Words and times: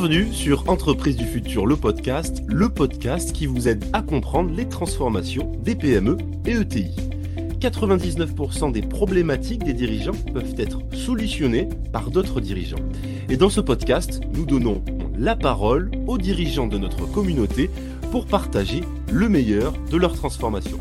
Bienvenue 0.00 0.32
sur 0.32 0.70
Entreprise 0.70 1.16
du 1.16 1.24
futur, 1.24 1.66
le 1.66 1.74
podcast, 1.74 2.44
le 2.46 2.68
podcast 2.68 3.32
qui 3.32 3.46
vous 3.46 3.66
aide 3.66 3.84
à 3.92 4.00
comprendre 4.00 4.54
les 4.54 4.68
transformations 4.68 5.50
des 5.58 5.74
PME 5.74 6.16
et 6.46 6.52
ETI. 6.52 6.94
99% 7.58 8.70
des 8.70 8.82
problématiques 8.82 9.64
des 9.64 9.72
dirigeants 9.72 10.14
peuvent 10.32 10.54
être 10.56 10.82
solutionnées 10.94 11.68
par 11.92 12.12
d'autres 12.12 12.40
dirigeants. 12.40 12.78
Et 13.28 13.36
dans 13.36 13.48
ce 13.48 13.60
podcast, 13.60 14.20
nous 14.34 14.46
donnons 14.46 14.84
la 15.18 15.34
parole 15.34 15.90
aux 16.06 16.16
dirigeants 16.16 16.68
de 16.68 16.78
notre 16.78 17.10
communauté 17.10 17.68
pour 18.12 18.26
partager 18.26 18.82
le 19.12 19.28
meilleur 19.28 19.72
de 19.90 19.96
leur 19.96 20.14
transformation. 20.14 20.78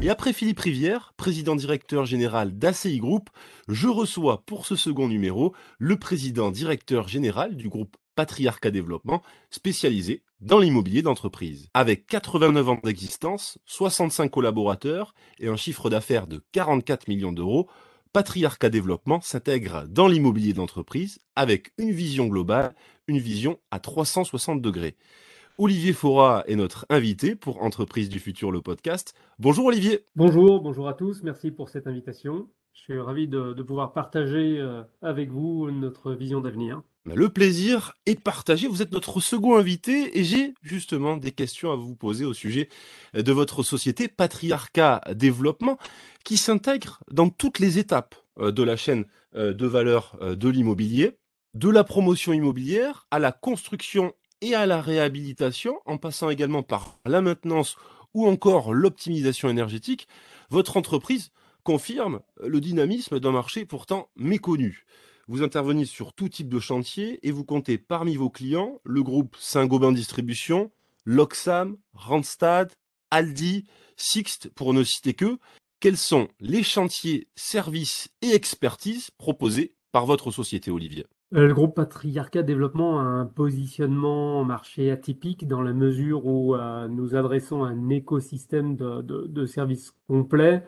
Et 0.00 0.08
après 0.08 0.32
Philippe 0.32 0.60
Rivière, 0.60 1.12
président 1.18 1.54
directeur 1.54 2.06
général 2.06 2.56
d'ACI 2.56 2.96
Group, 2.96 3.28
je 3.68 3.88
reçois 3.88 4.42
pour 4.46 4.64
ce 4.64 4.74
second 4.74 5.06
numéro 5.06 5.54
le 5.78 5.98
président 5.98 6.50
directeur 6.50 7.08
général 7.08 7.56
du 7.56 7.68
groupe 7.68 7.98
Patriarcat 8.14 8.70
Développement, 8.70 9.22
spécialisé 9.50 10.22
dans 10.40 10.58
l'immobilier 10.58 11.02
d'entreprise. 11.02 11.68
Avec 11.74 12.06
89 12.06 12.68
ans 12.68 12.80
d'existence, 12.84 13.58
65 13.66 14.30
collaborateurs 14.30 15.14
et 15.38 15.48
un 15.48 15.56
chiffre 15.56 15.90
d'affaires 15.90 16.26
de 16.26 16.42
44 16.52 17.08
millions 17.08 17.32
d'euros, 17.32 17.68
Patriarcat 18.12 18.70
Développement 18.70 19.20
s'intègre 19.20 19.86
dans 19.88 20.06
l'immobilier 20.06 20.52
d'entreprise 20.52 21.18
avec 21.34 21.72
une 21.78 21.90
vision 21.90 22.26
globale, 22.26 22.74
une 23.08 23.18
vision 23.18 23.58
à 23.70 23.80
360 23.80 24.62
degrés. 24.62 24.96
Olivier 25.58 25.92
Fora 25.92 26.44
est 26.46 26.56
notre 26.56 26.84
invité 26.90 27.36
pour 27.36 27.62
Entreprise 27.62 28.08
du 28.08 28.18
futur, 28.18 28.50
le 28.50 28.60
podcast. 28.60 29.14
Bonjour 29.38 29.66
Olivier. 29.66 30.04
Bonjour, 30.16 30.60
bonjour 30.60 30.88
à 30.88 30.94
tous. 30.94 31.22
Merci 31.22 31.50
pour 31.50 31.68
cette 31.68 31.86
invitation. 31.86 32.48
Je 32.74 32.80
suis 32.92 33.00
ravi 33.00 33.28
de, 33.28 33.62
pouvoir 33.62 33.92
partager 33.92 34.58
euh, 34.58 34.82
avec 35.00 35.30
vous 35.30 35.70
notre 35.70 36.12
vision 36.12 36.40
d'avenir. 36.40 36.82
Le 37.06 37.28
plaisir 37.28 37.92
est 38.04 38.20
partagé. 38.20 38.66
Vous 38.66 38.82
êtes 38.82 38.92
notre 38.92 39.20
second 39.20 39.56
invité 39.56 40.18
et 40.18 40.24
j'ai 40.24 40.54
justement 40.62 41.16
des 41.16 41.30
questions 41.30 41.70
à 41.70 41.76
vous 41.76 41.94
poser 41.94 42.24
au 42.24 42.34
sujet 42.34 42.68
de 43.14 43.32
votre 43.32 43.62
société 43.62 44.08
Patriarcat 44.08 45.02
Développement 45.14 45.78
qui 46.24 46.36
s'intègre 46.36 47.00
dans 47.10 47.30
toutes 47.30 47.60
les 47.60 47.78
étapes 47.78 48.16
euh, 48.40 48.50
de 48.50 48.62
la 48.62 48.76
chaîne 48.76 49.04
euh, 49.36 49.54
de 49.54 49.66
valeur 49.66 50.18
de 50.20 50.48
l'immobilier, 50.48 51.16
de 51.54 51.68
la 51.68 51.84
promotion 51.84 52.32
immobilière 52.32 53.06
à 53.12 53.20
la 53.20 53.30
construction 53.30 54.12
et 54.40 54.54
à 54.54 54.66
la 54.66 54.82
réhabilitation, 54.82 55.78
en 55.86 55.96
passant 55.96 56.28
également 56.28 56.64
par 56.64 56.98
la 57.06 57.22
maintenance 57.22 57.76
ou 58.14 58.26
encore 58.26 58.74
l'optimisation 58.74 59.48
énergétique. 59.48 60.08
Votre 60.50 60.76
entreprise 60.76 61.30
confirme 61.64 62.20
le 62.40 62.60
dynamisme 62.60 63.18
d'un 63.18 63.32
marché 63.32 63.64
pourtant 63.64 64.10
méconnu. 64.14 64.84
Vous 65.26 65.42
intervenez 65.42 65.86
sur 65.86 66.12
tout 66.12 66.28
type 66.28 66.50
de 66.50 66.60
chantier 66.60 67.26
et 67.26 67.32
vous 67.32 67.44
comptez 67.44 67.78
parmi 67.78 68.14
vos 68.16 68.30
clients 68.30 68.80
le 68.84 69.02
groupe 69.02 69.36
Saint-Gobain 69.38 69.92
Distribution, 69.92 70.70
Loxam, 71.06 71.78
Randstad, 71.94 72.70
Aldi, 73.10 73.64
Sixt, 73.96 74.50
pour 74.54 74.74
ne 74.74 74.84
citer 74.84 75.14
que. 75.14 75.38
Quels 75.80 75.96
sont 75.96 76.28
les 76.40 76.62
chantiers, 76.62 77.28
services 77.36 78.08
et 78.22 78.34
expertises 78.34 79.10
proposés 79.10 79.74
par 79.92 80.04
votre 80.04 80.30
société, 80.30 80.70
Olivier? 80.70 81.06
Euh, 81.34 81.46
Le 81.46 81.54
groupe 81.54 81.74
Patriarcat 81.74 82.42
Développement 82.42 83.00
a 83.00 83.04
un 83.04 83.26
positionnement 83.26 84.44
marché 84.44 84.90
atypique 84.90 85.48
dans 85.48 85.62
la 85.62 85.72
mesure 85.72 86.26
où 86.26 86.54
euh, 86.54 86.88
nous 86.88 87.14
adressons 87.14 87.64
un 87.64 87.88
écosystème 87.88 88.76
de, 88.76 89.00
de, 89.02 89.26
de 89.26 89.46
services 89.46 89.92
complets 90.06 90.64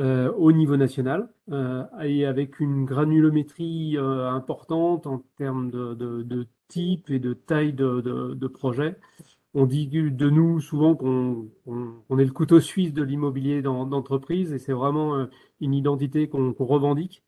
euh, 0.00 0.32
au 0.32 0.50
niveau 0.50 0.78
national 0.78 1.28
euh, 1.52 1.84
et 2.02 2.24
avec 2.24 2.58
une 2.58 2.86
granulométrie 2.86 3.98
euh, 3.98 4.30
importante 4.30 5.06
en 5.06 5.22
termes 5.36 5.70
de, 5.70 5.94
de, 5.94 6.48
type 6.68 7.10
et 7.10 7.18
de 7.18 7.34
taille 7.34 7.74
de, 7.74 8.00
de 8.00 8.46
projet. 8.46 8.96
On 9.52 9.66
dit 9.66 9.88
de 9.88 10.30
nous 10.30 10.60
souvent 10.60 10.94
qu'on 10.96 11.50
on, 11.66 12.18
est 12.18 12.24
le 12.24 12.32
couteau 12.32 12.60
suisse 12.60 12.94
de 12.94 13.02
l'immobilier 13.02 13.60
d'entreprise 13.62 14.52
et 14.54 14.58
c'est 14.58 14.72
vraiment 14.72 15.26
une 15.60 15.74
identité 15.74 16.28
qu'on 16.28 16.54
qu 16.54 16.62
revendique. 16.62 17.24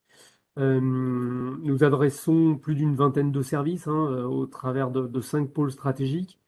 Nous 0.57 1.85
adressons 1.85 2.57
plus 2.57 2.77
d'une 2.77 2.95
vingtaine 2.95 3.33
de 3.33 3.43
services 3.43 3.89
hein, 3.89 4.25
au 4.25 4.47
travers 4.47 4.91
de, 4.93 5.21
cinq 5.21 5.51
pôles 5.53 5.73
stratégiques 5.73 6.39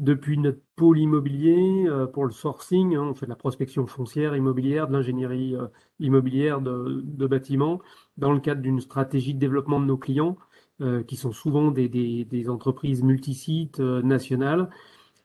depuis 0.00 0.38
notre 0.38 0.60
pôle 0.76 0.98
immobilier 0.98 1.84
euh, 1.86 2.06
pour 2.06 2.24
le 2.24 2.32
sourcing. 2.32 2.96
Hein, 2.96 3.02
on 3.02 3.14
fait 3.14 3.26
de 3.26 3.30
la 3.30 3.36
prospection 3.36 3.86
foncière 3.86 4.34
immobilière, 4.34 4.88
de 4.88 4.94
l'ingénierie 4.94 5.54
euh, 5.54 5.66
immobilière 6.00 6.60
de, 6.62 7.26
bâtiments, 7.26 7.80
dans 8.16 8.32
le 8.32 8.40
cadre 8.40 8.62
d'une 8.62 8.80
stratégie 8.80 9.34
de 9.34 9.38
développement 9.38 9.78
de 9.78 9.84
nos 9.84 9.98
clients, 9.98 10.36
euh, 10.80 11.02
qui 11.02 11.16
sont 11.16 11.32
souvent 11.32 11.70
des, 11.70 11.88
des, 11.90 12.24
des 12.24 12.48
entreprises 12.48 13.02
multisites 13.02 13.80
euh, 13.80 14.00
nationales, 14.02 14.70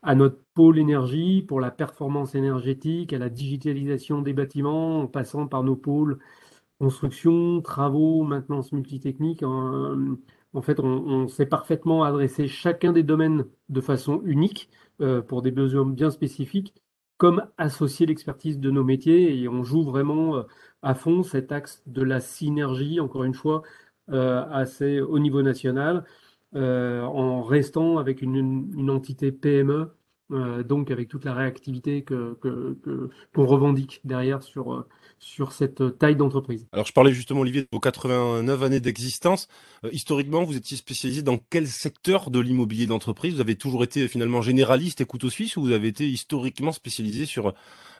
à 0.03 0.13
notre 0.13 0.39
pôle 0.53 0.77
énergie 0.77 1.41
pour 1.41 1.61
la 1.61 1.71
performance 1.71 2.35
énergétique, 2.35 3.13
à 3.13 3.17
la 3.17 3.29
digitalisation 3.29 4.21
des 4.21 4.33
bâtiments, 4.33 5.01
en 5.01 5.07
passant 5.07 5.47
par 5.47 5.63
nos 5.63 5.77
pôles 5.77 6.19
construction, 6.79 7.61
travaux, 7.61 8.23
maintenance 8.23 8.71
multitechnique. 8.71 9.43
Hein, 9.43 10.17
en 10.53 10.61
fait, 10.61 10.79
on, 10.79 10.85
on, 10.85 11.27
sait 11.27 11.45
parfaitement 11.45 12.03
adresser 12.03 12.47
chacun 12.47 12.93
des 12.93 13.03
domaines 13.03 13.45
de 13.69 13.81
façon 13.81 14.21
unique 14.23 14.69
euh, 15.01 15.21
pour 15.21 15.41
des 15.41 15.51
besoins 15.51 15.85
bien 15.85 16.09
spécifiques, 16.09 16.73
comme 17.17 17.45
associer 17.57 18.05
l'expertise 18.05 18.59
de 18.59 18.71
nos 18.71 18.83
métiers 18.83 19.41
et 19.41 19.49
on 19.49 19.63
joue 19.63 19.83
vraiment 19.83 20.37
euh, 20.37 20.43
à 20.81 20.95
fond 20.95 21.23
cet 21.23 21.51
axe 21.51 21.83
de 21.85 22.01
la 22.01 22.21
synergie, 22.21 22.99
encore 23.01 23.25
une 23.25 23.33
fois, 23.33 23.63
euh, 24.11 24.45
assez 24.51 25.01
au 25.01 25.19
niveau 25.19 25.41
national, 25.41 26.05
en 26.53 27.43
restant 27.43 27.97
avec 27.97 28.21
une 28.21 28.89
entité 28.89 29.33
PME, 29.33 29.91
euh, 30.31 30.63
donc 30.63 30.91
avec 30.91 31.07
toute 31.07 31.25
la 31.25 31.33
réactivité 31.33 32.03
que, 32.03 32.37
que, 32.41 32.77
que, 32.83 33.09
qu'on 33.33 33.45
revendique 33.45 34.01
derrière 34.03 34.41
sur 34.43 34.85
sur 35.19 35.53
cette 35.53 35.97
taille 35.97 36.15
d'entreprise. 36.15 36.67
Alors, 36.71 36.85
je 36.85 36.93
parlais 36.93 37.13
justement, 37.13 37.41
Olivier, 37.41 37.61
de 37.61 37.67
vos 37.71 37.79
89 37.79 38.63
années 38.63 38.79
d'existence. 38.79 39.47
Euh, 39.83 39.89
historiquement, 39.91 40.43
vous 40.43 40.55
étiez 40.55 40.77
spécialisé 40.77 41.21
dans 41.21 41.39
quel 41.49 41.67
secteur 41.67 42.29
de 42.29 42.39
l'immobilier 42.39 42.85
d'entreprise? 42.85 43.35
Vous 43.35 43.41
avez 43.41 43.55
toujours 43.55 43.83
été 43.83 44.07
finalement 44.07 44.41
généraliste 44.41 45.01
et 45.01 45.05
couteau 45.05 45.29
suisse 45.29 45.57
ou 45.57 45.61
vous 45.61 45.71
avez 45.71 45.87
été 45.87 46.07
historiquement 46.07 46.71
spécialisé 46.71 47.25
sur 47.25 47.53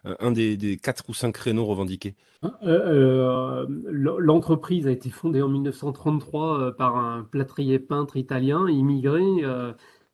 euh, 0.06 0.16
un 0.20 0.32
des, 0.32 0.58
des, 0.58 0.78
quatre 0.78 1.04
ou 1.10 1.14
cinq 1.14 1.34
créneaux 1.34 1.66
revendiqués? 1.66 2.16
Euh, 2.44 2.50
euh 2.64 3.66
L'entreprise 3.90 4.86
a 4.86 4.92
été 4.92 5.10
fondée 5.10 5.42
en 5.42 5.50
1933 5.50 6.76
par 6.78 6.96
un 6.98 7.24
plâtrier 7.24 7.80
peintre 7.80 8.18
italien 8.18 8.68
immigré 8.70 9.24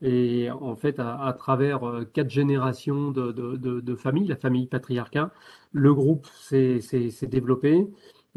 et 0.01 0.49
en 0.51 0.75
fait, 0.75 0.99
à, 0.99 1.23
à 1.23 1.33
travers 1.33 1.83
euh, 1.87 2.05
quatre 2.05 2.29
générations 2.29 3.11
de, 3.11 3.31
de, 3.31 3.55
de, 3.57 3.79
de 3.81 3.95
familles, 3.95 4.27
la 4.27 4.35
famille 4.35 4.67
patriarcat, 4.67 5.31
le 5.73 5.93
groupe 5.93 6.27
s'est 6.27 6.79
développé. 7.23 7.87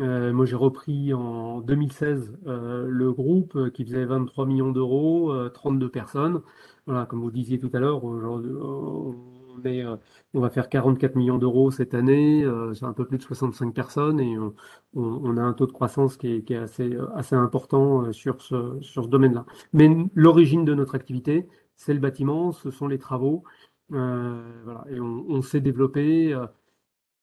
Euh, 0.00 0.32
moi, 0.32 0.44
j'ai 0.46 0.56
repris 0.56 1.14
en 1.14 1.60
2016 1.60 2.32
euh, 2.46 2.86
le 2.88 3.12
groupe 3.12 3.54
euh, 3.56 3.70
qui 3.70 3.84
faisait 3.84 4.04
23 4.04 4.44
millions 4.46 4.72
d'euros, 4.72 5.32
euh, 5.32 5.48
32 5.48 5.88
personnes. 5.88 6.42
Voilà, 6.86 7.06
comme 7.06 7.20
vous 7.20 7.30
disiez 7.30 7.58
tout 7.58 7.70
à 7.72 7.78
l'heure, 7.78 8.00
on, 9.56 9.64
est, 9.64 9.84
on 10.34 10.40
va 10.40 10.50
faire 10.50 10.68
44 10.68 11.16
millions 11.16 11.38
d'euros 11.38 11.70
cette 11.70 11.94
année. 11.94 12.44
c'est 12.74 12.84
un 12.84 12.92
peu 12.92 13.06
plus 13.06 13.18
de 13.18 13.22
65 13.22 13.74
personnes 13.74 14.20
et 14.20 14.36
on, 14.94 15.36
a 15.36 15.42
un 15.42 15.52
taux 15.52 15.66
de 15.66 15.72
croissance 15.72 16.16
qui 16.16 16.28
est, 16.28 16.50
est 16.50 16.56
assez, 16.56 17.34
important 17.36 18.12
sur 18.12 18.42
ce, 18.42 19.06
domaine-là. 19.06 19.46
Mais 19.72 19.88
l'origine 20.14 20.64
de 20.64 20.74
notre 20.74 20.94
activité, 20.94 21.48
c'est 21.76 21.94
le 21.94 22.00
bâtiment, 22.00 22.52
ce 22.52 22.70
sont 22.70 22.88
les 22.88 22.98
travaux. 22.98 23.44
on, 23.90 25.42
s'est 25.42 25.60
développé 25.60 26.34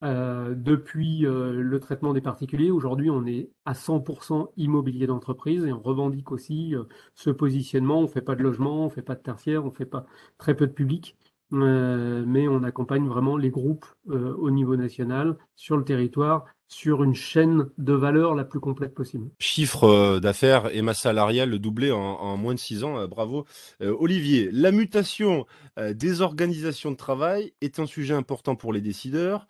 euh, 0.04 0.56
depuis 0.56 1.28
euh, 1.28 1.52
le 1.62 1.80
traitement 1.80 2.14
des 2.14 2.22
particuliers, 2.22 2.72
aujourd'hui, 2.72 3.12
on 3.12 3.26
est 3.28 3.52
à 3.66 3.74
100% 3.74 4.52
immobilier 4.58 5.06
d'entreprise 5.06 5.64
et 5.66 5.72
on 5.72 5.80
revendique 5.80 6.32
aussi 6.32 6.76
euh, 6.76 6.86
ce 7.14 7.30
positionnement. 7.30 8.00
On 8.00 8.04
ne 8.04 8.08
fait 8.08 8.22
pas 8.22 8.36
de 8.36 8.42
logement, 8.42 8.82
on 8.82 8.86
ne 8.86 8.90
fait 8.90 9.04
pas 9.04 9.14
de 9.16 9.22
tertiaire, 9.22 9.64
on 9.64 9.68
ne 9.68 9.74
fait 9.74 9.86
pas 9.86 10.08
très 10.40 10.56
peu 10.56 10.66
de 10.66 10.72
public, 10.74 11.16
euh, 11.54 12.24
mais 12.26 12.48
on 12.48 12.64
accompagne 12.64 13.08
vraiment 13.08 13.38
les 13.38 13.50
groupes 13.50 13.86
euh, 14.10 14.34
au 14.38 14.52
niveau 14.52 14.76
national, 14.76 15.38
sur 15.56 15.78
le 15.78 15.84
territoire, 15.84 16.46
sur 16.68 17.04
une 17.04 17.16
chaîne 17.16 17.68
de 17.78 17.94
valeur 17.94 18.36
la 18.36 18.46
plus 18.46 18.60
complète 18.60 18.94
possible. 18.94 19.30
Chiffre 19.40 19.84
euh, 19.84 20.20
d'affaires 20.20 20.74
et 20.76 20.82
masse 20.82 21.02
salariale 21.02 21.58
doublé 21.60 21.92
en, 21.92 22.00
en, 22.00 22.38
moins 22.38 22.54
de 22.54 22.60
six 22.60 22.84
ans, 22.84 23.08
bravo. 23.08 23.46
Olivier, 23.82 24.50
la 24.52 24.72
mutation 24.72 25.46
des 25.78 26.22
organisations 26.22 26.92
de 26.92 26.98
travail 26.98 27.54
est 27.62 27.80
un 27.80 27.86
sujet 27.86 28.14
important 28.14 28.56
pour 28.56 28.74
les 28.74 28.82
décideurs 28.82 29.48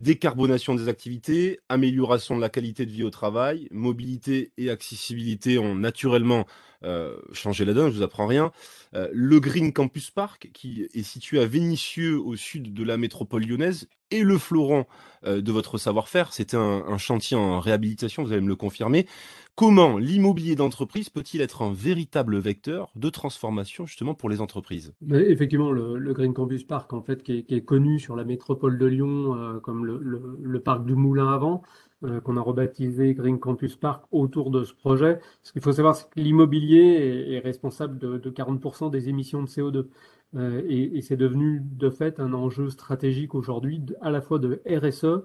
décarbonation 0.00 0.74
des 0.74 0.88
activités, 0.88 1.60
amélioration 1.68 2.36
de 2.36 2.40
la 2.40 2.48
qualité 2.48 2.86
de 2.86 2.90
vie 2.90 3.04
au 3.04 3.10
travail, 3.10 3.68
mobilité 3.70 4.52
et 4.56 4.70
accessibilité 4.70 5.58
ont 5.58 5.74
naturellement 5.74 6.46
euh, 6.84 7.16
changé 7.32 7.64
la 7.64 7.74
donne, 7.74 7.90
je 7.90 7.96
vous 7.96 8.02
apprends 8.02 8.26
rien. 8.26 8.52
Euh, 8.94 9.08
le 9.12 9.40
Green 9.40 9.72
Campus 9.72 10.10
Park, 10.10 10.50
qui 10.52 10.88
est 10.92 11.02
situé 11.02 11.40
à 11.40 11.46
Vénissieux, 11.46 12.18
au 12.18 12.36
sud 12.36 12.74
de 12.74 12.84
la 12.84 12.96
métropole 12.96 13.44
lyonnaise, 13.44 13.88
et 14.10 14.22
le 14.22 14.36
fleuron 14.36 14.84
de 15.24 15.52
votre 15.52 15.78
savoir-faire. 15.78 16.34
C'était 16.34 16.58
un, 16.58 16.98
chantier 16.98 17.34
en 17.34 17.60
réhabilitation, 17.60 18.22
vous 18.24 18.32
allez 18.32 18.42
me 18.42 18.48
le 18.48 18.56
confirmer. 18.56 19.06
Comment 19.54 19.98
l'immobilier 19.98 20.56
d'entreprise 20.56 21.10
peut-il 21.10 21.42
être 21.42 21.60
un 21.60 21.74
véritable 21.74 22.38
vecteur 22.38 22.90
de 22.96 23.10
transformation 23.10 23.84
justement 23.84 24.14
pour 24.14 24.30
les 24.30 24.40
entreprises? 24.40 24.94
Effectivement, 25.10 25.70
le, 25.70 26.12
Green 26.14 26.32
Campus 26.32 26.64
Park, 26.64 26.94
en 26.94 27.02
fait, 27.02 27.22
qui 27.22 27.44
est, 27.46 27.64
connu 27.64 28.00
sur 28.00 28.16
la 28.16 28.24
métropole 28.24 28.78
de 28.78 28.86
Lyon 28.86 29.36
euh, 29.36 29.60
comme 29.60 29.84
le, 29.84 30.60
parc 30.60 30.86
du 30.86 30.94
Moulin 30.94 31.30
avant, 31.30 31.60
euh, 31.60 31.91
qu'on 32.24 32.36
a 32.36 32.40
rebaptisé 32.40 33.14
Green 33.14 33.38
Campus 33.38 33.76
Park 33.76 34.04
autour 34.10 34.50
de 34.50 34.64
ce 34.64 34.74
projet. 34.74 35.20
Ce 35.42 35.52
qu'il 35.52 35.62
faut 35.62 35.72
savoir, 35.72 35.96
c'est 35.96 36.08
que 36.10 36.20
l'immobilier 36.20 37.32
est, 37.32 37.38
responsable 37.38 37.98
de, 37.98 38.30
40% 38.30 38.90
des 38.90 39.08
émissions 39.08 39.42
de 39.42 39.48
CO2. 39.48 39.86
Euh, 40.34 40.62
et, 40.68 41.02
c'est 41.02 41.16
devenu 41.16 41.60
de 41.62 41.90
fait 41.90 42.18
un 42.20 42.32
enjeu 42.32 42.70
stratégique 42.70 43.34
aujourd'hui, 43.34 43.82
à 44.00 44.10
la 44.10 44.20
fois 44.22 44.38
de 44.38 44.62
RSE 44.66 45.24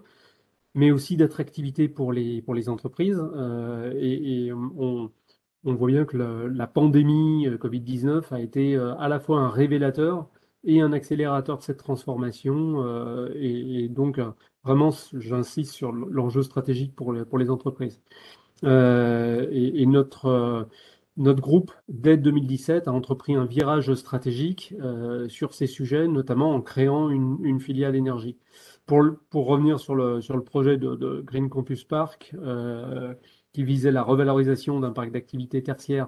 mais 0.77 0.91
aussi 0.91 1.17
d'attractivité 1.17 1.89
pour 1.89 2.13
les, 2.13 2.41
pour 2.41 2.53
les 2.53 2.69
entreprises. 2.69 3.21
Euh, 3.35 3.91
et, 3.97 4.51
on, 4.53 5.11
voit 5.63 5.87
bien 5.89 6.05
que 6.05 6.17
la, 6.17 6.67
pandémie 6.67 7.47
euh, 7.47 7.57
Covid-19 7.57 8.31
a 8.31 8.39
été 8.39 8.75
euh, 8.75 8.95
à 8.97 9.09
la 9.09 9.19
fois 9.19 9.39
un 9.41 9.49
révélateur 9.49 10.29
et 10.63 10.81
un 10.81 10.91
accélérateur 10.93 11.57
de 11.57 11.63
cette 11.63 11.77
transformation. 11.77 12.83
et, 13.35 13.87
donc, 13.89 14.19
vraiment, 14.63 14.91
j'insiste 15.13 15.73
sur 15.73 15.91
l'enjeu 15.91 16.43
stratégique 16.43 16.95
pour 16.95 17.13
les, 17.13 17.49
entreprises. 17.49 18.01
et, 18.63 19.85
notre, 19.85 20.67
notre 21.15 21.41
groupe, 21.41 21.71
dès 21.87 22.17
2017, 22.17 22.87
a 22.87 22.91
entrepris 22.91 23.35
un 23.35 23.45
virage 23.45 23.93
stratégique 23.93 24.73
sur 25.27 25.53
ces 25.53 25.67
sujets, 25.67 26.07
notamment 26.07 26.53
en 26.53 26.61
créant 26.61 27.09
une, 27.09 27.37
une 27.43 27.59
filiale 27.59 27.95
énergie. 27.95 28.37
Pour, 28.87 29.03
pour 29.29 29.47
revenir 29.47 29.79
sur 29.79 29.95
le, 29.95 30.21
sur 30.21 30.35
le 30.37 30.43
projet 30.43 30.77
de, 30.77 31.21
Green 31.25 31.49
Campus 31.49 31.83
Park, 31.83 32.33
euh, 32.35 33.13
qui 33.51 33.63
visait 33.63 33.91
la 33.91 34.01
revalorisation 34.01 34.79
d'un 34.79 34.91
parc 34.91 35.11
d'activité 35.11 35.61
tertiaire 35.61 36.07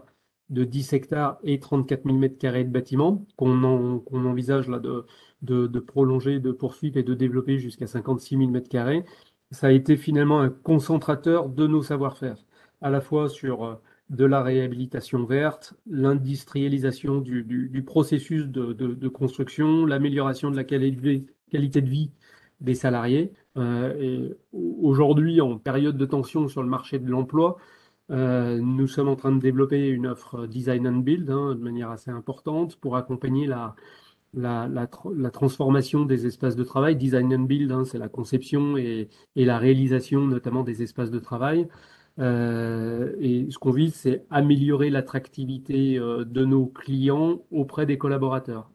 de 0.49 0.63
10 0.63 0.93
hectares 0.93 1.37
et 1.43 1.59
34 1.59 2.03
000 2.05 2.17
m2 2.17 2.63
de 2.63 2.69
bâtiments, 2.69 3.25
qu'on 3.35 3.63
envisage 4.11 4.67
là 4.67 4.79
de, 4.79 5.79
prolonger, 5.79 6.39
de 6.39 6.51
poursuivre 6.51 6.97
et 6.97 7.03
de 7.03 7.13
développer 7.13 7.59
jusqu'à 7.59 7.87
56 7.87 8.37
000 8.37 8.51
m2, 8.51 9.03
ça 9.51 9.67
a 9.67 9.71
été 9.71 9.97
finalement 9.97 10.41
un 10.41 10.49
concentrateur 10.49 11.49
de 11.49 11.67
nos 11.67 11.83
savoir-faire, 11.83 12.37
à 12.81 12.89
la 12.89 13.01
fois 13.01 13.29
sur 13.29 13.63
euh, 13.63 13.75
de 14.09 14.25
la 14.25 14.41
réhabilitation 14.41 15.23
verte, 15.25 15.75
l'industrialisation 15.87 17.19
du, 17.19 17.83
processus 17.85 18.47
de, 18.47 19.07
construction, 19.07 19.85
l'amélioration 19.85 20.49
de 20.51 20.55
la 20.55 20.63
qualité, 20.63 21.25
de 21.51 21.89
vie 21.89 22.11
des 22.59 22.75
salariés. 22.75 23.31
Euh, 23.57 24.33
aujourd'hui, 24.51 25.41
en 25.41 25.57
période 25.57 25.97
de 25.97 26.05
tension 26.05 26.47
sur 26.47 26.63
le 26.63 26.69
marché 26.69 26.97
de 26.99 27.09
l'emploi, 27.09 27.57
euh, 28.11 28.59
nous 28.59 28.87
sommes 28.87 29.07
en 29.07 29.15
train 29.15 29.31
de 29.31 29.39
développer 29.39 29.87
une 29.87 30.07
offre 30.07 30.47
design 30.47 30.87
and 30.87 30.97
build 30.99 31.29
hein, 31.29 31.55
de 31.55 31.61
manière 31.61 31.91
assez 31.91 32.09
importante 32.11 32.75
pour 32.77 32.95
accompagner 32.97 33.47
la, 33.47 33.75
transformation 35.31 36.05
des 36.05 36.25
espaces 36.25 36.55
de 36.55 36.63
travail. 36.63 36.95
Design 36.95 37.33
and 37.33 37.43
build, 37.43 37.71
hein, 37.71 37.85
c'est 37.85 37.99
la 37.99 38.09
conception 38.09 38.77
et, 38.77 39.09
la 39.35 39.57
réalisation 39.57 40.21
notamment 40.21 40.63
des 40.63 40.81
espaces 40.81 41.11
de 41.11 41.19
travail. 41.19 41.67
Euh, 42.19 43.15
et 43.19 43.49
ce 43.49 43.57
qu'on 43.59 43.71
vise, 43.71 43.93
c'est 43.95 44.25
améliorer 44.29 44.89
l'attractivité 44.89 45.97
euh, 45.97 46.25
de 46.25 46.43
nos 46.45 46.65
clients 46.67 47.41
auprès 47.51 47.85
des 47.85 47.97
collaborateurs. 47.97 48.71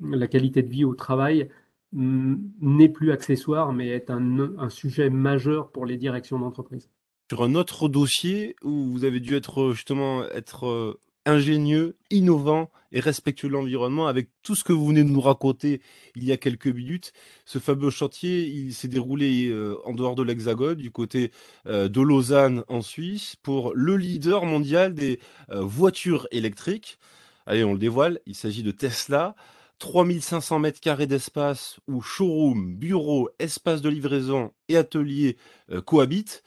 La 0.00 0.28
qualité 0.28 0.62
de 0.62 0.68
vie 0.68 0.84
au 0.84 0.94
travail 0.94 1.48
n'est 1.92 2.88
plus 2.88 3.10
accessoire, 3.12 3.72
mais 3.72 3.88
est 3.88 4.10
un, 4.10 4.68
sujet 4.68 5.10
majeur 5.10 5.70
pour 5.70 5.86
les 5.86 5.96
directions 5.96 6.38
d'entreprise. 6.38 6.90
Sur 7.28 7.42
un 7.42 7.54
autre 7.54 7.88
dossier 7.88 8.56
où 8.62 8.92
vous 8.92 9.04
avez 9.04 9.20
dû 9.20 9.34
être 9.34 9.72
justement 9.72 10.24
être 10.30 10.66
euh, 10.66 11.00
ingénieux, 11.24 11.96
innovant 12.10 12.70
et 12.92 13.00
respectueux 13.00 13.48
de 13.48 13.52
l'environnement 13.52 14.06
avec 14.06 14.28
tout 14.42 14.54
ce 14.54 14.62
que 14.62 14.72
vous 14.72 14.86
venez 14.86 15.02
de 15.02 15.08
nous 15.08 15.20
raconter 15.20 15.80
il 16.14 16.24
y 16.24 16.32
a 16.32 16.36
quelques 16.36 16.68
minutes. 16.68 17.12
Ce 17.44 17.58
fameux 17.58 17.90
chantier, 17.90 18.70
s'est 18.70 18.88
déroulé 18.88 19.48
euh, 19.48 19.76
en 19.84 19.92
dehors 19.92 20.14
de 20.14 20.22
l'Hexagone, 20.22 20.76
du 20.76 20.90
côté 20.90 21.32
euh, 21.66 21.88
de 21.88 22.00
Lausanne 22.00 22.62
en 22.68 22.80
Suisse, 22.80 23.36
pour 23.42 23.72
le 23.74 23.96
leader 23.96 24.44
mondial 24.44 24.94
des 24.94 25.18
voitures 25.48 26.28
électriques. 26.30 26.98
Allez, 27.46 27.64
on 27.64 27.72
le 27.72 27.78
dévoile, 27.78 28.20
il 28.26 28.34
s'agit 28.34 28.62
de 28.62 28.70
Tesla. 28.70 29.34
3500 29.78 30.58
mètres 30.58 30.80
carrés 30.80 31.06
d'espace 31.06 31.78
où 31.86 32.00
showroom, 32.00 32.76
bureau, 32.76 33.28
espace 33.38 33.82
de 33.82 33.88
livraison 33.88 34.52
et 34.68 34.76
atelier 34.76 35.36
euh, 35.70 35.82
cohabitent. 35.82 36.42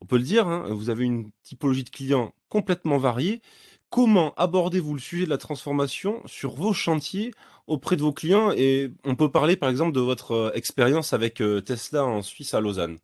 On 0.00 0.06
peut 0.06 0.16
le 0.16 0.22
dire, 0.22 0.46
hein, 0.46 0.66
vous 0.70 0.90
avez 0.90 1.04
une 1.04 1.30
typologie 1.42 1.84
de 1.84 1.90
clients 1.90 2.32
complètement 2.48 2.98
variée. 2.98 3.40
Comment 3.90 4.34
abordez-vous 4.36 4.94
le 4.94 5.00
sujet 5.00 5.24
de 5.24 5.30
la 5.30 5.38
transformation 5.38 6.20
sur 6.26 6.54
vos 6.54 6.72
chantiers 6.72 7.32
auprès 7.66 7.96
de 7.96 8.02
vos 8.02 8.12
clients? 8.12 8.52
Et 8.52 8.92
on 9.04 9.16
peut 9.16 9.30
parler 9.30 9.56
par 9.56 9.70
exemple 9.70 9.92
de 9.92 10.00
votre 10.00 10.32
euh, 10.32 10.50
expérience 10.54 11.12
avec 11.12 11.40
euh, 11.40 11.60
Tesla 11.60 12.04
en 12.04 12.22
Suisse 12.22 12.54
à 12.54 12.60
Lausanne. 12.60 12.98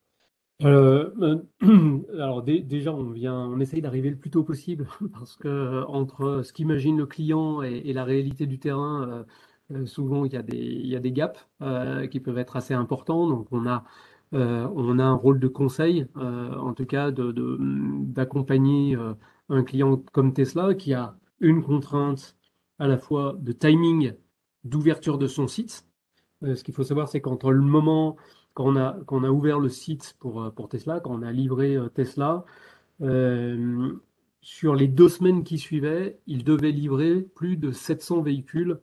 alors 0.60 2.42
déjà, 2.42 2.92
on 2.94 3.10
vient, 3.10 3.34
on 3.34 3.58
essaye 3.58 3.82
d'arriver 3.82 4.10
le 4.10 4.16
plus 4.16 4.30
tôt 4.30 4.44
possible 4.44 4.86
parce 5.12 5.36
que 5.36 5.84
entre 5.88 6.42
ce 6.44 6.52
qu'imagine 6.52 6.96
le 6.96 7.06
client 7.06 7.60
et, 7.62 7.92
la 7.92 8.04
réalité 8.04 8.46
du 8.46 8.60
terrain, 8.60 9.24
euh, 9.72 9.86
souvent, 9.86 10.24
il 10.24 10.32
y 10.32 10.36
a 10.36 10.42
des, 10.42 10.56
il 10.56 10.86
y 10.86 10.96
a 10.96 11.00
des 11.00 11.12
gaps 11.12 11.48
euh, 11.62 12.06
qui 12.06 12.20
peuvent 12.20 12.38
être 12.38 12.56
assez 12.56 12.74
importants. 12.74 13.28
Donc, 13.28 13.48
on 13.50 13.66
a, 13.66 13.84
euh, 14.34 14.68
on 14.74 14.98
a 14.98 15.04
un 15.04 15.14
rôle 15.14 15.40
de 15.40 15.48
conseil, 15.48 16.06
en 16.16 16.72
tout 16.74 16.86
cas, 16.86 17.10
d'accompagner 17.10 18.96
un 19.48 19.62
client 19.62 20.02
comme 20.12 20.32
Tesla 20.32 20.74
qui 20.74 20.94
a 20.94 21.16
une 21.40 21.62
contrainte 21.62 22.36
à 22.78 22.88
la 22.88 22.98
fois 22.98 23.36
de 23.38 23.52
timing 23.52 24.12
d'ouverture 24.64 25.18
de 25.18 25.26
son 25.26 25.46
site. 25.46 25.86
ce 26.42 26.62
qu'il 26.64 26.74
faut 26.74 26.84
savoir, 26.84 27.08
c'est 27.08 27.20
qu'entre 27.20 27.52
le 27.52 27.62
moment 27.62 28.16
quand 28.54 28.72
on 29.08 29.24
a, 29.24 29.30
ouvert 29.30 29.58
le 29.58 29.68
site 29.68 30.16
pour 30.20 30.68
Tesla, 30.68 31.00
quand 31.00 31.10
on 31.12 31.22
a 31.22 31.32
livré 31.32 31.76
Tesla, 31.94 32.44
sur 34.44 34.74
les 34.74 34.88
deux 34.88 35.08
semaines 35.08 35.42
qui 35.42 35.58
suivaient, 35.58 36.18
il 36.26 36.44
devait 36.44 36.70
livrer 36.70 37.22
plus 37.22 37.56
de 37.56 37.72
700 37.72 38.20
véhicules 38.20 38.78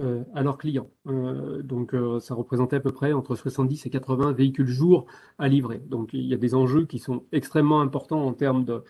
euh, 0.00 0.24
à 0.34 0.42
leurs 0.42 0.56
clients. 0.56 0.88
Euh, 1.08 1.60
donc 1.62 1.94
euh, 1.94 2.20
ça 2.20 2.34
représentait 2.34 2.76
à 2.76 2.80
peu 2.80 2.90
près 2.90 3.12
entre 3.12 3.34
70 3.36 3.84
et 3.84 3.90
80 3.90 4.32
véhicules 4.32 4.66
jour 4.66 5.04
à 5.38 5.46
livrer. 5.46 5.78
Donc 5.78 6.14
il 6.14 6.24
y 6.24 6.32
a 6.32 6.38
des 6.38 6.54
enjeux 6.54 6.86
qui 6.86 6.98
sont 6.98 7.24
extrêmement 7.32 7.82
importants 7.82 8.24
en 8.24 8.32
termes 8.32 8.64
de, 8.64 8.82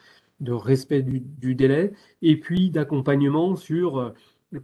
respect 0.52 1.02
du, 1.02 1.18
du, 1.18 1.56
délai 1.56 1.92
et 2.22 2.38
puis 2.38 2.70
d'accompagnement 2.70 3.56
sur 3.56 4.14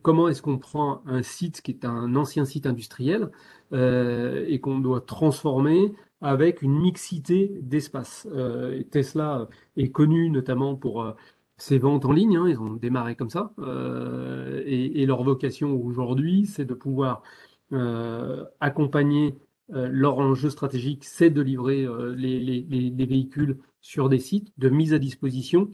comment 0.02 0.28
est-ce 0.28 0.40
qu'on 0.40 0.58
prend 0.58 1.02
un 1.06 1.24
site 1.24 1.62
qui 1.62 1.72
est 1.72 1.84
un 1.84 2.14
ancien 2.14 2.44
site 2.44 2.66
industriel 2.66 3.30
et 3.72 4.60
qu'on 4.62 4.78
doit 4.78 5.00
transformer 5.00 5.92
avec 6.20 6.62
une 6.62 6.78
mixité 6.78 7.58
d'espace. 7.60 8.26
Tesla 8.90 9.48
est 9.76 9.90
connu 9.90 10.30
notamment 10.30 10.76
pour 10.76 11.14
ces 11.58 11.78
ventes 11.78 12.04
en 12.04 12.12
ligne, 12.12 12.36
hein, 12.36 12.48
ils 12.48 12.60
ont 12.60 12.74
démarré 12.74 13.16
comme 13.16 13.30
ça, 13.30 13.52
euh, 13.58 14.62
et, 14.66 15.06
leur 15.06 15.22
vocation 15.22 15.74
aujourd'hui, 15.74 16.46
c'est 16.46 16.64
de 16.66 16.74
pouvoir 16.74 17.22
euh, 17.72 18.44
accompagner 18.60 19.38
euh, 19.74 19.88
leur 19.90 20.18
enjeu 20.18 20.50
stratégique, 20.50 21.04
c'est 21.04 21.30
de 21.30 21.40
livrer 21.40 21.86
les, 22.16 23.06
véhicules 23.06 23.58
sur 23.80 24.08
des 24.08 24.18
sites 24.18 24.52
de 24.58 24.68
mise 24.68 24.92
à 24.92 24.98
disposition, 24.98 25.70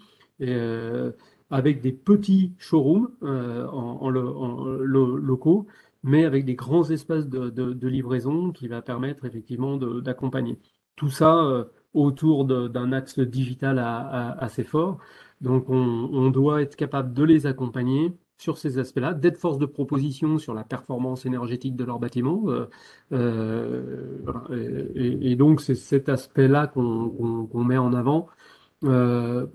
avec 1.51 1.81
des 1.83 1.93
petits 1.93 2.55
showrooms 2.59 3.11
en, 3.23 4.09
locaux, 4.09 5.67
mais 6.05 6.25
avec 6.25 6.45
des 6.45 6.55
grands 6.55 6.89
espaces 6.91 7.29
de, 7.29 7.87
livraison 7.89 8.53
qui 8.53 8.69
va 8.69 8.83
permettre 8.83 9.25
effectivement 9.25 9.77
d'accompagner. 9.77 10.59
Tout 10.97 11.11
ça 11.11 11.67
autour 11.95 12.45
d'un 12.45 12.93
axe 12.93 13.19
digital 13.19 13.79
assez 14.39 14.65
fort. 14.65 14.99
Donc 15.43 15.69
on, 15.69 16.31
doit 16.31 16.63
être 16.63 16.77
capable 16.77 17.13
de 17.13 17.25
les 17.25 17.47
accompagner 17.47 18.13
sur 18.39 18.59
ces 18.59 18.79
aspects-là, 18.79 19.13
d'être 19.13 19.39
force 19.39 19.59
de 19.59 19.67
proposition 19.67 20.39
sur 20.39 20.55
la 20.55 20.65
performance 20.65 21.27
énergétique 21.27 21.77
de 21.77 21.85
leur 21.85 21.99
bâtiment. 21.99 22.45
Euh, 22.49 22.67
euh, 23.13 24.89
et, 24.95 25.37
donc 25.37 25.61
c'est 25.61 25.75
cet 25.75 26.09
aspect-là 26.09 26.69
qu'on 26.69 27.65
met 27.65 27.77
en 27.77 27.93
avant. 27.93 28.29
Euh, 28.85 29.47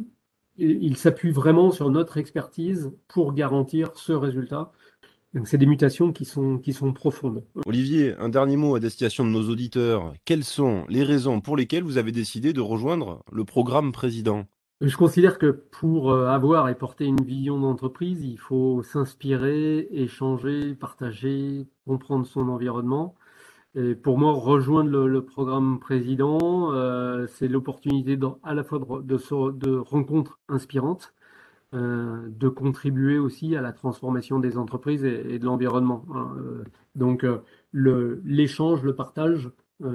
il 0.57 0.97
s'appuie 0.97 1.31
vraiment 1.31 1.71
sur 1.71 1.89
notre 1.89 2.17
expertise 2.17 2.91
pour 3.07 3.33
garantir 3.33 3.91
ce 3.95 4.11
résultat. 4.11 4.71
Donc 5.33 5.47
c'est 5.47 5.57
des 5.57 5.65
mutations 5.65 6.11
qui 6.11 6.25
sont, 6.25 6.57
qui 6.57 6.73
sont 6.73 6.93
profondes. 6.93 7.43
Olivier, 7.65 8.15
un 8.17 8.29
dernier 8.29 8.57
mot 8.57 8.75
à 8.75 8.79
destination 8.79 9.23
de 9.23 9.29
nos 9.29 9.49
auditeurs. 9.49 10.13
Quelles 10.25 10.43
sont 10.43 10.85
les 10.89 11.03
raisons 11.03 11.41
pour 11.41 11.55
lesquelles 11.55 11.83
vous 11.83 11.97
avez 11.97 12.11
décidé 12.11 12.53
de 12.53 12.61
rejoindre 12.61 13.23
le 13.31 13.45
programme 13.45 13.91
président? 13.91 14.45
Je 14.81 14.95
considère 14.97 15.37
que 15.39 15.47
pour 15.51 16.11
euh, 16.11 16.27
avoir 16.27 16.69
et 16.69 16.75
porter 16.75 17.05
une 17.05 17.23
vision 17.23 17.59
d'entreprise, 17.59 18.23
il 18.23 18.37
faut 18.39 18.83
s'inspirer, 18.83 19.87
échanger, 19.91 20.75
partager, 20.75 21.67
comprendre 21.85 22.25
son 22.25 22.49
environnement. 22.49 23.15
Et 23.75 23.95
pour 23.95 24.17
moi, 24.17 24.33
rejoindre 24.33 24.89
le, 25.07 25.25
programme 25.25 25.79
président, 25.79 26.71
c'est 27.27 27.47
l'opportunité 27.47 28.17
à 28.43 28.53
la 28.55 28.63
fois 28.63 28.79
de, 28.79 29.77
rencontres 29.77 30.39
inspirantes, 30.49 31.13
euh, 31.73 32.29
de 32.29 32.47
contribuer 32.47 33.17
aussi 33.17 33.53
à 33.57 33.61
la 33.61 33.73
transformation 33.73 34.39
des 34.39 34.57
entreprises 34.57 35.03
et, 35.03 35.37
de 35.37 35.45
l'environnement. 35.45 36.05
Hein. 36.13 36.33
Euh, 36.37 36.63
donc 36.95 37.25
euh, 37.25 37.39
l'échange, 37.73 38.83
le, 38.83 38.95
partage, 38.95 39.49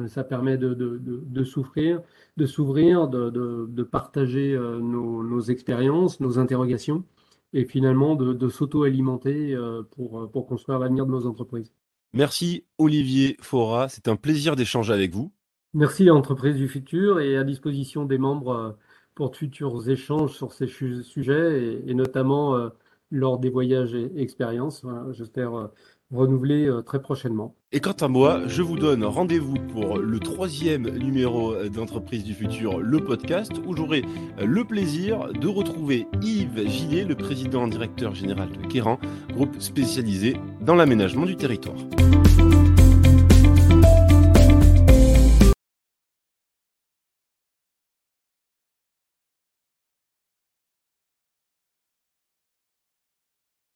ça 0.08 0.24
permet 0.24 0.56
de, 0.56 0.74
de, 0.74 0.98
de, 1.02 1.44
s'ouvrir, 1.44 2.00
de, 2.36 2.46
s'ouvrir, 2.46 3.08
de, 3.08 3.82
partager 3.82 4.56
nos, 4.56 5.22
nos, 5.22 5.40
expériences, 5.40 6.20
nos 6.20 6.38
interrogations, 6.38 7.04
et 7.52 7.64
finalement 7.64 8.14
de, 8.14 8.48
s'auto-alimenter 8.48 9.56
pour, 9.90 10.30
pour 10.30 10.46
construire 10.46 10.78
l'avenir 10.78 11.06
de 11.06 11.10
nos 11.10 11.26
entreprises. 11.26 11.72
Merci 12.12 12.64
Olivier 12.78 13.36
Fora, 13.40 13.88
c'est 13.88 14.06
un 14.06 14.16
plaisir 14.16 14.54
d'échanger 14.54 14.92
avec 14.92 15.12
vous. 15.12 15.32
Merci 15.74 16.10
à 16.10 16.14
Entreprise 16.14 16.56
du 16.56 16.68
Futur 16.68 17.18
et 17.20 17.38
à 17.38 17.44
disposition 17.44 18.04
des 18.04 18.18
membres 18.18 18.76
pour 19.14 19.30
de 19.30 19.36
futurs 19.36 19.88
échanges 19.88 20.34
sur 20.34 20.52
ces 20.52 20.66
sujets 20.66 21.80
et, 21.86 21.94
notamment 21.94 22.56
euh, 22.56 22.68
lors 23.10 23.38
des 23.38 23.48
voyages 23.48 23.94
et 23.94 24.10
expériences. 24.20 24.84
J'espère 25.12 25.70
euh, 26.12 26.16
renouveler 26.16 26.66
euh, 26.66 26.82
très 26.82 27.00
prochainement. 27.00 27.54
Et 27.72 27.80
quant 27.80 27.96
à 28.00 28.08
moi, 28.08 28.42
je 28.46 28.62
vous 28.62 28.76
donne 28.76 29.04
rendez-vous 29.04 29.56
pour 29.72 29.98
le 29.98 30.18
troisième 30.18 30.88
numéro 30.98 31.54
d'Entreprise 31.68 32.22
du 32.24 32.34
Futur, 32.34 32.78
le 32.78 32.98
podcast, 32.98 33.52
où 33.66 33.74
j'aurai 33.74 34.02
le 34.38 34.64
plaisir 34.64 35.32
de 35.32 35.48
retrouver 35.48 36.06
Yves 36.20 36.68
Gillet, 36.68 37.04
le 37.04 37.14
président 37.14 37.66
directeur 37.66 38.14
général 38.14 38.50
de 38.50 38.66
Kéran, 38.66 38.98
groupe 39.32 39.56
spécialisé 39.58 40.36
dans 40.60 40.74
l'aménagement 40.74 41.24
du 41.24 41.36
territoire. 41.36 41.76